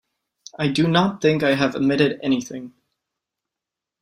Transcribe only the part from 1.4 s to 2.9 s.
I have omitted anything.